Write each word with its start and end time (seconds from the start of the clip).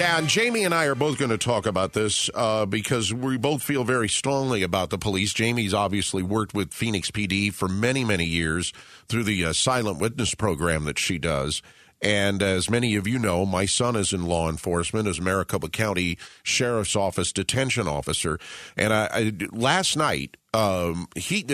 Yeah, 0.00 0.16
and 0.16 0.28
Jamie 0.28 0.64
and 0.64 0.74
I 0.74 0.86
are 0.86 0.94
both 0.94 1.18
going 1.18 1.30
to 1.30 1.36
talk 1.36 1.66
about 1.66 1.92
this 1.92 2.30
uh, 2.34 2.64
because 2.64 3.12
we 3.12 3.36
both 3.36 3.62
feel 3.62 3.84
very 3.84 4.08
strongly 4.08 4.62
about 4.62 4.88
the 4.88 4.96
police. 4.96 5.34
Jamie's 5.34 5.74
obviously 5.74 6.22
worked 6.22 6.54
with 6.54 6.72
Phoenix 6.72 7.10
PD 7.10 7.52
for 7.52 7.68
many, 7.68 8.02
many 8.02 8.24
years 8.24 8.72
through 9.08 9.24
the 9.24 9.44
uh, 9.44 9.52
silent 9.52 9.98
witness 10.00 10.34
program 10.34 10.86
that 10.86 10.98
she 10.98 11.18
does. 11.18 11.60
And 12.00 12.42
as 12.42 12.70
many 12.70 12.96
of 12.96 13.06
you 13.06 13.18
know, 13.18 13.44
my 13.44 13.66
son 13.66 13.94
is 13.94 14.14
in 14.14 14.24
law 14.24 14.48
enforcement 14.48 15.06
as 15.06 15.20
Maricopa 15.20 15.68
County 15.68 16.16
Sheriff's 16.42 16.96
Office 16.96 17.30
detention 17.30 17.86
officer. 17.86 18.38
And 18.78 18.94
I, 18.94 19.08
I 19.12 19.32
last 19.52 19.98
night, 19.98 20.38
um, 20.54 21.08
he 21.14 21.44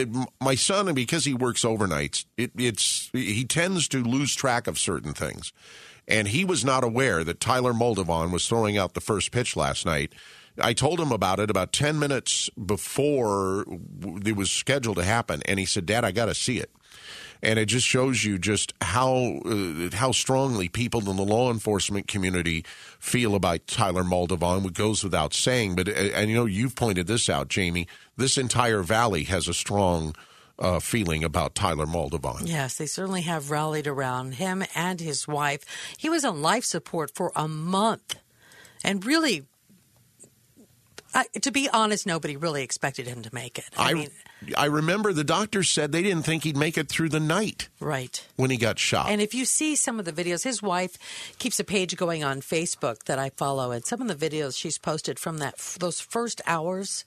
my 0.41 0.55
son, 0.55 0.87
and 0.87 0.95
because 0.95 1.25
he 1.25 1.35
works 1.35 1.65
overnights, 1.65 2.27
it, 2.37 2.53
it's 2.57 3.11
he 3.13 3.45
tends 3.45 3.89
to 3.89 4.05
lose 4.05 4.37
track 4.37 4.69
of 4.69 4.79
certain 4.79 5.15
things. 5.15 5.53
And 6.09 6.29
he 6.29 6.45
was 6.45 6.65
not 6.65 6.85
aware 6.85 7.25
that 7.25 7.41
Tyler 7.41 7.73
Moldovan 7.73 8.31
was 8.31 8.47
throwing 8.47 8.79
out 8.79 8.95
the 8.95 9.01
first 9.01 9.33
pitch 9.33 9.57
last 9.57 9.85
night. 9.85 10.13
I 10.59 10.73
told 10.73 11.01
him 11.01 11.13
about 11.13 11.41
it 11.41 11.51
about 11.51 11.73
10 11.73 11.99
minutes 11.99 12.49
before 12.51 13.65
it 14.25 14.37
was 14.37 14.51
scheduled 14.51 14.97
to 14.97 15.05
happen. 15.05 15.43
And 15.47 15.59
he 15.59 15.67
said, 15.67 15.85
Dad, 15.85 16.05
I 16.05 16.13
got 16.13 16.27
to 16.27 16.35
see 16.35 16.59
it 16.59 16.71
and 17.43 17.59
it 17.59 17.67
just 17.67 17.87
shows 17.87 18.25
you 18.25 18.39
just 18.39 18.73
how 18.81 19.41
uh, 19.45 19.91
how 19.95 20.13
strongly 20.13 20.69
people 20.69 21.09
in 21.11 21.17
the 21.17 21.25
law 21.25 21.51
enforcement 21.51 22.09
community 22.09 22.65
feel 22.99 23.35
about 23.35 23.67
Tyler 23.67 24.03
Moldovan. 24.03 24.65
It 24.67 24.75
goes 24.75 25.05
without 25.05 25.35
saying, 25.35 25.77
but 25.77 25.89
uh, 25.89 25.93
and 25.93 26.31
you 26.31 26.37
know 26.37 26.47
you've 26.47 26.75
pointed 26.75 27.07
this 27.07 27.29
out, 27.29 27.49
Jamie. 27.49 27.87
This 28.17 28.39
entire 28.39 28.83
valley 28.83 29.25
has 29.25 29.49
a 29.49 29.55
strong. 29.55 30.15
Uh, 30.59 30.81
feeling 30.81 31.23
about 31.23 31.55
Tyler 31.55 31.85
Moldovan. 31.85 32.49
Yes, 32.49 32.79
they 32.79 32.87
certainly 32.87 33.21
have 33.21 33.51
rallied 33.51 33.87
around 33.87 34.37
him 34.37 34.65
and 34.75 34.99
his 35.03 35.29
wife. 35.29 35.67
He 35.99 36.09
was 36.09 36.25
on 36.25 36.41
life 36.41 36.65
support 36.65 37.15
for 37.15 37.31
a 37.37 37.47
month 37.47 38.17
and 38.83 39.05
really 39.05 39.45
I, 41.17 41.25
to 41.41 41.51
be 41.51 41.69
honest, 41.71 42.07
nobody 42.07 42.37
really 42.37 42.63
expected 42.63 43.07
him 43.07 43.23
to 43.23 43.35
make 43.35 43.59
it. 43.59 43.65
I, 43.77 43.91
I, 43.91 43.95
mean, 43.95 44.11
I 44.57 44.67
remember 44.67 45.13
the 45.13 45.25
doctors 45.25 45.71
said 45.71 45.93
they 45.93 46.03
didn't 46.03 46.25
think 46.25 46.45
he'd 46.45 46.57
make 46.57 46.77
it 46.77 46.89
through 46.89 47.09
the 47.09 47.21
night. 47.21 47.69
Right. 47.81 48.25
When 48.37 48.51
he 48.51 48.57
got 48.57 48.79
shot. 48.79 49.09
And 49.11 49.21
if 49.21 49.35
you 49.35 49.45
see 49.45 49.77
some 49.77 49.99
of 49.99 50.05
the 50.05 50.13
videos, 50.13 50.45
his 50.45 50.63
wife 50.63 50.97
keeps 51.39 51.59
a 51.59 51.65
page 51.65 51.97
going 51.97 52.23
on 52.23 52.41
Facebook 52.41 53.05
that 53.05 53.19
I 53.19 53.31
follow, 53.31 53.71
and 53.73 53.85
some 53.85 54.03
of 54.03 54.09
the 54.09 54.31
videos 54.31 54.59
she's 54.59 54.79
posted 54.79 55.19
from 55.19 55.39
that 55.39 55.57
those 55.81 56.01
first 56.01 56.43
hours 56.47 57.05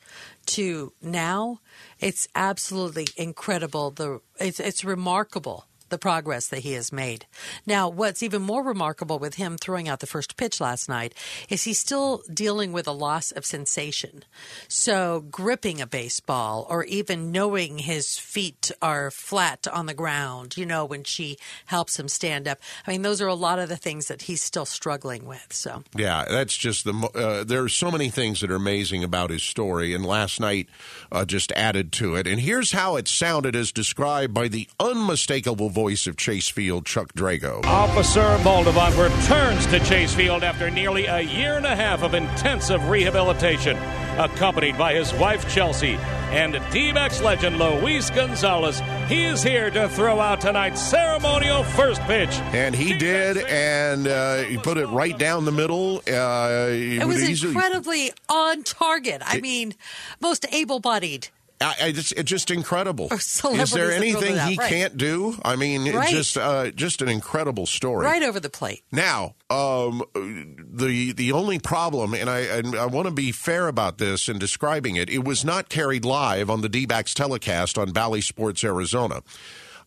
to 0.48 0.92
now, 1.02 1.60
it's 2.00 2.28
absolutely 2.36 3.08
incredible. 3.16 3.92
The 3.92 4.22
it's 4.40 4.60
it's 4.60 4.84
remarkable 4.84 5.66
the 5.90 5.98
progress 5.98 6.48
that 6.48 6.60
he 6.60 6.74
has 6.74 6.92
made. 6.92 7.26
Now, 7.66 7.90
what's 7.90 8.24
even 8.24 8.42
more 8.42 8.64
remarkable 8.64 9.20
with 9.20 9.36
him 9.36 9.58
throwing 9.58 9.88
out 9.88 10.00
the 10.00 10.08
first 10.08 10.38
pitch 10.38 10.60
last 10.62 10.90
night 10.90 11.14
is 11.50 11.64
he's 11.64 11.80
still 11.80 12.24
dealing 12.34 12.72
with 12.72 12.88
a 12.88 12.92
loss 12.92 13.32
of 13.32 13.46
sensation. 13.46 14.24
So, 14.68 15.26
gripping 15.32 15.82
a 15.82 15.88
baseball 15.88 16.68
or 16.70 16.84
even 16.86 17.32
knowing 17.32 17.80
his 17.80 18.18
feet 18.18 18.72
are 18.82 19.12
flat 19.12 19.68
on 19.68 19.86
the 19.86 19.94
ground, 19.94 20.58
you 20.58 20.66
know, 20.66 20.86
when 20.86 21.04
she 21.04 21.38
helps 21.66 22.00
him 22.00 22.08
stand 22.08 22.48
up. 22.48 22.60
I 22.88 22.92
mean, 22.92 23.02
those 23.02 23.22
are 23.22 23.28
a 23.28 23.34
lot 23.34 23.60
of 23.60 23.70
the 23.70 23.78
things 23.78 24.08
that 24.08 24.24
he's 24.24 24.42
still 24.42 24.66
struggling 24.66 25.26
with. 25.26 25.48
So, 25.52 25.84
yeah, 25.96 26.26
that's 26.30 26.56
just 26.56 26.86
the, 26.86 26.94
uh, 27.16 27.54
are 27.56 27.70
so 27.70 27.92
many 27.92 28.10
things 28.10 28.42
that 28.42 28.52
are 28.52 28.56
amazing 28.56 29.04
about 29.04 29.30
his 29.30 29.44
story. 29.44 29.94
And 29.94 30.06
last 30.06 30.40
night 30.40 30.68
uh, 31.12 31.26
just 31.26 31.52
added 31.54 31.92
to 31.94 32.16
it. 32.16 32.28
And 32.28 32.40
here's 32.40 32.72
how 32.72 32.96
it 32.96 33.08
sounded 33.08 33.56
as 33.56 33.72
described 33.72 34.34
by 34.34 34.48
the 34.48 34.68
unmistakable 34.80 35.70
voice 35.80 36.08
of 36.08 36.18
Chase 36.18 36.50
Field, 36.50 36.86
Chuck 36.86 37.14
Drago. 37.14 37.64
Officer 37.64 38.20
Moldovan 38.44 38.92
returns 39.02 39.66
to 39.68 39.80
Chase 39.80 40.14
Field 40.14 40.44
after 40.44 40.70
nearly 40.70 41.06
a 41.06 41.22
year 41.22 41.56
and 41.56 41.66
a 41.66 41.74
half 41.74 42.04
of 42.04 42.14
intensive 42.14 42.90
rehabilitation, 42.90 43.78
accompanied 44.18 44.78
by 44.78 44.94
his 44.94 45.14
wife 45.14 45.50
Chelsea 45.50 45.94
and 46.32 46.62
D-backs 46.70 47.22
legend 47.22 47.58
Luis 47.58 48.10
Gonzalez. 48.10 48.82
He 49.08 49.24
is 49.24 49.42
here 49.42 49.72
to 49.72 49.88
throw 49.88 50.20
out 50.20 50.42
tonight's 50.42 50.82
ceremonial 50.82 51.64
first 51.64 52.02
pitch. 52.02 52.34
And 52.52 52.76
he 52.76 52.98
did, 52.98 53.38
and 53.38 54.06
uh, 54.06 54.44
he 54.44 54.58
put 54.58 54.78
it 54.78 54.88
right 54.88 55.18
down 55.18 55.46
the 55.46 55.54
middle. 55.54 56.00
Uh, 56.06 56.68
it 56.72 57.08
was 57.08 57.24
easily... 57.24 57.54
incredibly 57.54 58.12
on 58.28 58.64
target. 58.64 59.22
I 59.26 59.40
mean, 59.40 59.76
most 60.20 60.46
able-bodied 60.52 61.30
I, 61.62 61.76
I 61.82 61.92
just, 61.92 62.14
it's 62.14 62.30
just 62.30 62.52
incredible. 62.52 63.10
Is 63.12 63.72
there 63.72 63.92
anything 63.92 64.38
he 64.38 64.56
right. 64.56 64.70
can't 64.70 64.96
do? 64.96 65.38
I 65.44 65.58
mean, 65.58 65.92
right. 65.94 66.10
just 66.10 66.38
uh, 66.38 66.72
just 66.72 67.02
an 67.02 67.10
incredible 67.10 67.66
story. 67.66 68.06
Right 68.06 68.24
over 68.24 68.40
the 68.40 68.50
plate. 68.50 68.84
Now, 68.92 69.36
um, 69.50 70.04
the 70.14 71.12
the 71.12 71.34
only 71.34 71.60
problem, 71.60 72.14
and 72.14 72.30
I 72.30 72.40
and 72.40 72.76
I 72.76 72.86
want 72.86 73.08
to 73.08 73.14
be 73.14 73.34
fair 73.34 73.68
about 73.68 73.98
this 73.98 74.30
in 74.30 74.40
describing 74.40 74.96
it, 74.96 75.10
it 75.10 75.26
was 75.26 75.44
not 75.44 75.68
carried 75.68 76.06
live 76.06 76.50
on 76.50 76.62
the 76.62 76.70
D-backs 76.70 77.14
telecast 77.14 77.78
on 77.78 77.92
Bally 77.92 78.22
Sports 78.22 78.64
Arizona. 78.64 79.22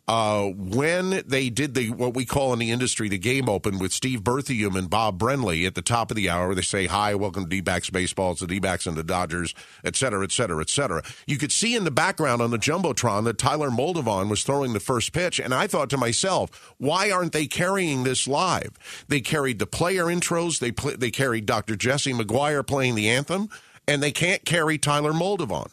Uh, 0.09 0.49
when 0.49 1.23
they 1.27 1.49
did 1.49 1.75
the 1.75 1.89
what 1.91 2.13
we 2.13 2.25
call 2.25 2.53
in 2.53 2.59
the 2.59 2.73
industry 2.73 3.09
the 3.09 3.17
game 3.17 3.49
open 3.49 3.79
with 3.79 3.93
Steve 3.93 4.23
Berthiaume 4.23 4.77
and 4.77 4.91
Bob 4.91 5.17
Brenly 5.17 5.65
at 5.65 5.77
the 5.77 5.83
top 5.83 6.11
of 6.11 6.17
the 6.17 6.29
hour, 6.29 6.57
they 6.57 6.63
say 6.63 6.87
hi, 6.87 7.15
welcome 7.15 7.45
to 7.45 7.49
D-backs 7.49 7.89
baseball, 7.89 8.33
it's 8.33 8.41
the 8.41 8.49
D-backs 8.49 8.85
and 8.87 8.97
the 8.97 9.05
Dodgers, 9.05 9.55
et 9.85 9.95
cetera, 9.95 10.25
et 10.25 10.33
cetera, 10.33 10.61
et 10.61 10.69
cetera. 10.69 11.05
You 11.29 11.39
could 11.39 11.53
see 11.53 11.77
in 11.77 11.85
the 11.85 11.93
background 11.93 12.43
on 12.43 12.51
the 12.51 12.59
jumbotron 12.59 13.25
that 13.25 13.39
Tyler 13.39 13.71
Moldovan 13.71 14.29
was 14.29 14.43
throwing 14.43 14.73
the 14.73 14.81
first 14.81 15.13
pitch, 15.13 15.39
and 15.39 15.55
I 15.55 15.69
thought 15.69 15.89
to 15.91 15.97
myself, 15.97 16.75
why 16.79 17.13
aren't 17.13 17.33
they 17.33 17.47
carrying 17.47 18.03
this 18.03 18.27
live? 18.27 19.05
They 19.07 19.21
carried 19.21 19.61
the 19.61 19.67
player 19.67 20.07
intros, 20.07 20.59
they 20.59 20.73
pl- 20.73 20.97
they 20.99 21.13
carried 21.13 21.47
Dr. 21.47 21.77
Jesse 21.77 22.13
McGuire 22.13 22.67
playing 22.67 22.97
the 22.97 23.09
anthem, 23.09 23.51
and 23.87 24.03
they 24.03 24.13
can't 24.13 24.45
carry 24.45 24.79
Tyler 24.79 25.13
Moldovan. 25.13 25.71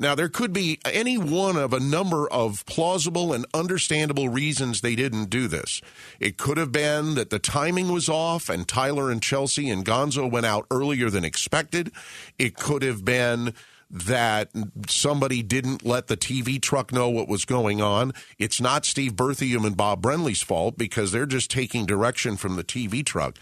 Now, 0.00 0.14
there 0.14 0.28
could 0.28 0.52
be 0.52 0.78
any 0.84 1.18
one 1.18 1.56
of 1.56 1.72
a 1.72 1.80
number 1.80 2.30
of 2.30 2.64
plausible 2.66 3.32
and 3.32 3.44
understandable 3.52 4.28
reasons 4.28 4.80
they 4.80 4.94
didn't 4.94 5.28
do 5.28 5.48
this. 5.48 5.80
It 6.20 6.38
could 6.38 6.56
have 6.56 6.70
been 6.70 7.16
that 7.16 7.30
the 7.30 7.40
timing 7.40 7.92
was 7.92 8.08
off 8.08 8.48
and 8.48 8.68
Tyler 8.68 9.10
and 9.10 9.20
Chelsea 9.20 9.68
and 9.68 9.84
Gonzo 9.84 10.30
went 10.30 10.46
out 10.46 10.66
earlier 10.70 11.10
than 11.10 11.24
expected. 11.24 11.90
It 12.38 12.54
could 12.54 12.82
have 12.82 13.04
been 13.04 13.54
that 13.90 14.50
somebody 14.88 15.42
didn't 15.42 15.84
let 15.84 16.06
the 16.06 16.16
TV 16.16 16.60
truck 16.60 16.92
know 16.92 17.08
what 17.08 17.26
was 17.26 17.44
going 17.44 17.80
on. 17.80 18.12
It's 18.38 18.60
not 18.60 18.84
Steve 18.84 19.14
Berthiaume 19.14 19.66
and 19.66 19.76
Bob 19.76 20.02
Brenly's 20.02 20.42
fault 20.42 20.78
because 20.78 21.10
they're 21.10 21.26
just 21.26 21.50
taking 21.50 21.86
direction 21.86 22.36
from 22.36 22.56
the 22.56 22.64
TV 22.64 23.04
truck. 23.04 23.36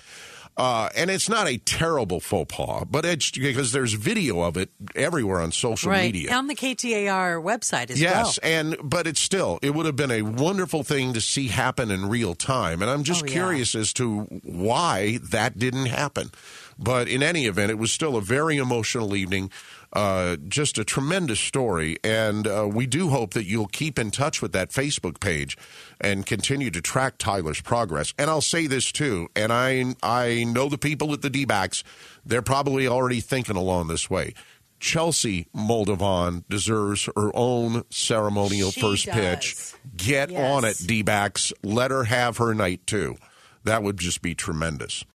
Uh, 0.57 0.89
and 0.97 1.11
it's 1.11 1.29
not 1.29 1.47
a 1.47 1.59
terrible 1.59 2.19
faux 2.19 2.55
pas, 2.55 2.85
but 2.91 3.05
it's 3.05 3.31
because 3.31 3.73
there's 3.73 3.93
video 3.93 4.41
of 4.41 4.57
it 4.57 4.71
everywhere 4.95 5.41
on 5.41 5.53
social 5.53 5.91
right. 5.91 6.13
media. 6.13 6.33
On 6.33 6.47
the 6.47 6.55
KTAR 6.55 7.43
website 7.43 7.91
as 7.91 8.01
yes, 8.01 8.15
well. 8.15 8.25
Yes, 8.25 8.39
and 8.39 8.77
but 8.83 9.07
it's 9.07 9.21
still 9.21 9.59
it 9.61 9.75
would 9.75 9.85
have 9.85 9.97
been 9.97 10.11
a 10.11 10.23
wonderful 10.23 10.83
thing 10.83 11.13
to 11.13 11.21
see 11.21 11.49
happen 11.49 11.91
in 11.91 12.09
real 12.09 12.35
time. 12.35 12.81
And 12.81 12.91
I'm 12.91 13.05
just 13.05 13.25
oh, 13.25 13.27
curious 13.27 13.75
yeah. 13.75 13.83
as 13.83 13.93
to 13.95 14.21
why 14.45 15.19
that 15.31 15.59
didn't 15.59 15.87
happen. 15.87 16.31
But 16.79 17.09
in 17.09 17.23
any 17.23 17.47
event, 17.47 17.71
it 17.71 17.79
was 17.79 17.93
still 17.93 18.17
a 18.17 18.21
very 18.21 18.59
emotional 18.59 19.17
evening. 19.17 19.51
Uh, 19.93 20.37
just 20.49 20.77
a 20.77 20.85
tremendous 20.85 21.41
story. 21.41 21.97
And 22.05 22.47
uh, 22.47 22.69
we 22.71 22.87
do 22.87 23.09
hope 23.09 23.33
that 23.33 23.45
you'll 23.45 23.69
keep 23.69 23.99
in 23.99 24.11
touch 24.11 24.43
with 24.43 24.53
that 24.53 24.71
Facebook 24.71 25.21
page 25.21 25.57
and 26.01 26.27
continue 26.27 26.71
to 26.71 26.83
track 26.83 27.17
Tyler's 27.17 27.63
progress. 27.63 28.13
And 28.19 28.29
I'll 28.29 28.43
say 28.43 28.67
this 28.67 28.93
too, 28.93 29.29
and 29.35 29.53
I, 29.53 29.95
I 30.03 30.45
know 30.45 30.69
the 30.69 30.77
people 30.77 31.15
at 31.15 31.23
the 31.23 31.31
D 31.31 31.47
backs, 31.47 31.83
they're 32.27 32.43
probably 32.43 32.87
already 32.87 33.21
thinking 33.21 33.57
along 33.57 33.89
this 33.89 34.11
way. 34.11 34.35
Chelsea 34.79 35.49
Moldovan 35.57 36.45
deserves 36.51 37.09
her 37.17 37.31
own 37.33 37.85
ceremonial 37.89 38.71
she 38.73 38.81
first 38.83 39.07
does. 39.07 39.15
pitch. 39.15 39.75
Get 39.97 40.31
yes. 40.31 40.53
on 40.53 40.65
it, 40.67 40.77
D 40.87 41.01
backs. 41.01 41.55
Let 41.63 41.91
her 41.91 42.05
have 42.05 42.37
her 42.37 42.53
night 42.53 42.87
too. 42.87 43.17
That 43.65 43.83
would 43.83 43.97
just 43.97 44.21
be 44.21 44.35
tremendous. 44.35 45.07